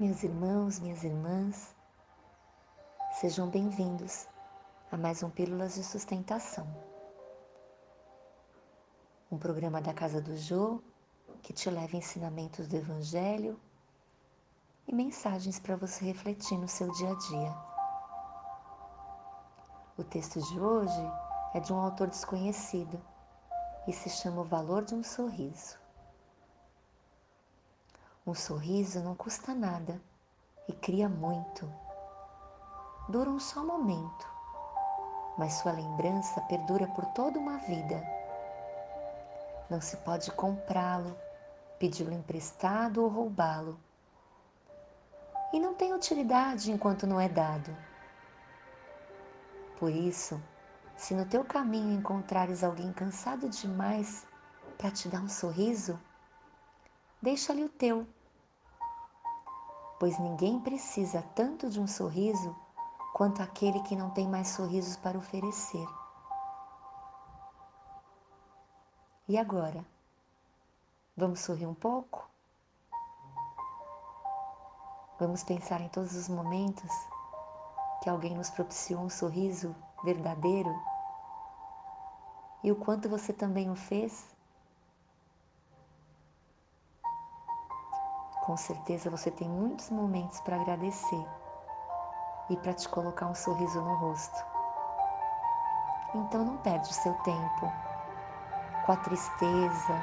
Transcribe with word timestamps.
Meus 0.00 0.22
irmãos, 0.22 0.80
minhas 0.80 1.04
irmãs, 1.04 1.76
sejam 3.20 3.50
bem-vindos 3.50 4.26
a 4.90 4.96
mais 4.96 5.22
um 5.22 5.28
Pílulas 5.28 5.74
de 5.74 5.84
Sustentação. 5.84 6.66
Um 9.30 9.36
programa 9.36 9.78
da 9.78 9.92
Casa 9.92 10.18
do 10.18 10.34
Jô 10.38 10.80
que 11.42 11.52
te 11.52 11.68
leva 11.68 11.98
ensinamentos 11.98 12.66
do 12.66 12.76
Evangelho 12.76 13.60
e 14.88 14.94
mensagens 14.94 15.60
para 15.60 15.76
você 15.76 16.02
refletir 16.02 16.56
no 16.56 16.66
seu 16.66 16.90
dia 16.92 17.10
a 17.10 17.14
dia. 17.14 17.54
O 19.98 20.02
texto 20.02 20.40
de 20.40 20.58
hoje 20.58 21.12
é 21.52 21.60
de 21.60 21.74
um 21.74 21.78
autor 21.78 22.08
desconhecido 22.08 22.98
e 23.86 23.92
se 23.92 24.08
chama 24.08 24.40
O 24.40 24.44
Valor 24.44 24.82
de 24.82 24.94
um 24.94 25.02
Sorriso. 25.02 25.78
Um 28.30 28.34
sorriso 28.34 29.00
não 29.00 29.16
custa 29.16 29.52
nada 29.52 30.00
e 30.68 30.72
cria 30.72 31.08
muito. 31.08 31.68
Dura 33.08 33.28
um 33.28 33.40
só 33.40 33.64
momento, 33.64 34.24
mas 35.36 35.54
sua 35.54 35.72
lembrança 35.72 36.40
perdura 36.42 36.86
por 36.86 37.04
toda 37.06 37.40
uma 37.40 37.58
vida. 37.58 38.00
Não 39.68 39.80
se 39.80 39.96
pode 39.96 40.30
comprá-lo, 40.30 41.18
pedi-lo 41.76 42.12
emprestado 42.12 43.02
ou 43.02 43.08
roubá-lo. 43.08 43.76
E 45.52 45.58
não 45.58 45.74
tem 45.74 45.92
utilidade 45.92 46.70
enquanto 46.70 47.08
não 47.08 47.20
é 47.20 47.28
dado. 47.28 47.76
Por 49.76 49.90
isso, 49.90 50.40
se 50.96 51.14
no 51.14 51.26
teu 51.26 51.44
caminho 51.44 51.98
encontrares 51.98 52.62
alguém 52.62 52.92
cansado 52.92 53.48
demais 53.48 54.24
para 54.78 54.92
te 54.92 55.08
dar 55.08 55.20
um 55.20 55.28
sorriso, 55.28 55.98
deixa-lhe 57.20 57.64
o 57.64 57.68
teu 57.68 58.06
pois 60.00 60.18
ninguém 60.18 60.58
precisa 60.58 61.20
tanto 61.34 61.68
de 61.68 61.78
um 61.78 61.86
sorriso 61.86 62.56
quanto 63.12 63.42
aquele 63.42 63.80
que 63.82 63.94
não 63.94 64.08
tem 64.08 64.26
mais 64.26 64.48
sorrisos 64.48 64.96
para 64.96 65.18
oferecer. 65.18 65.86
E 69.28 69.36
agora? 69.36 69.84
Vamos 71.14 71.40
sorrir 71.40 71.66
um 71.66 71.74
pouco? 71.74 72.26
Vamos 75.18 75.44
pensar 75.44 75.82
em 75.82 75.88
todos 75.90 76.16
os 76.16 76.30
momentos 76.30 76.90
que 78.02 78.08
alguém 78.08 78.34
nos 78.34 78.48
propiciou 78.48 79.02
um 79.02 79.10
sorriso 79.10 79.76
verdadeiro 80.02 80.74
e 82.64 82.72
o 82.72 82.76
quanto 82.76 83.06
você 83.06 83.34
também 83.34 83.70
o 83.70 83.76
fez 83.76 84.34
Com 88.42 88.56
certeza 88.56 89.10
você 89.10 89.30
tem 89.30 89.48
muitos 89.48 89.90
momentos 89.90 90.40
para 90.40 90.56
agradecer 90.56 91.26
e 92.48 92.56
para 92.56 92.72
te 92.72 92.88
colocar 92.88 93.26
um 93.26 93.34
sorriso 93.34 93.80
no 93.80 93.94
rosto. 93.96 94.44
Então 96.14 96.44
não 96.44 96.56
perde 96.56 96.90
o 96.90 96.92
seu 96.92 97.14
tempo 97.22 97.72
com 98.84 98.92
a 98.92 98.96
tristeza. 98.96 99.94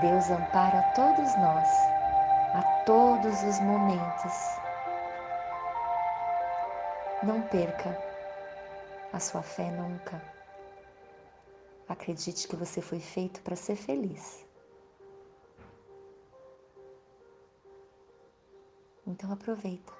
Deus 0.00 0.30
ampara 0.30 0.82
todos 0.94 1.34
nós, 1.36 1.68
a 2.54 2.62
todos 2.84 3.42
os 3.42 3.58
momentos. 3.60 4.34
Não 7.22 7.42
perca 7.42 7.98
a 9.12 9.18
sua 9.18 9.42
fé 9.42 9.70
nunca. 9.70 10.22
Acredite 11.88 12.46
que 12.46 12.54
você 12.54 12.80
foi 12.80 13.00
feito 13.00 13.40
para 13.42 13.56
ser 13.56 13.74
feliz. 13.74 14.45
Então 19.06 19.32
aproveita. 19.32 19.92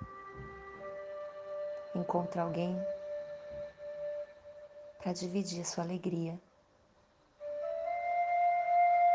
Encontra 1.94 2.42
alguém 2.42 2.76
para 4.98 5.12
dividir 5.12 5.62
a 5.62 5.64
sua 5.64 5.84
alegria 5.84 6.36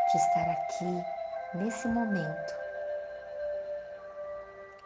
de 0.09 0.17
estar 0.17 0.49
aqui 0.49 1.57
nesse 1.57 1.87
momento, 1.89 2.53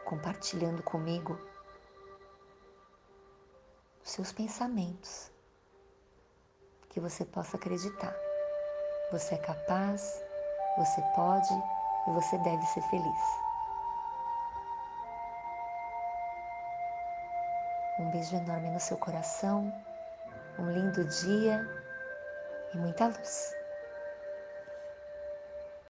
compartilhando 0.06 0.82
comigo 0.82 1.40
os 4.04 4.12
seus 4.12 4.32
pensamentos, 4.32 5.32
que 6.90 7.00
você 7.00 7.24
possa 7.24 7.58
acreditar. 7.58 8.16
Você 9.12 9.36
é 9.36 9.38
capaz, 9.38 10.24
você 10.78 11.02
pode 11.16 11.54
e 12.08 12.12
você 12.12 12.38
deve 12.40 12.66
ser 12.66 12.82
feliz. 12.90 13.45
Um 17.98 18.10
beijo 18.10 18.36
enorme 18.36 18.70
no 18.70 18.80
seu 18.80 18.98
coração, 18.98 19.72
um 20.60 20.70
lindo 20.70 21.06
dia 21.06 21.66
e 22.74 22.78
muita 22.78 23.08
luz. 23.08 23.56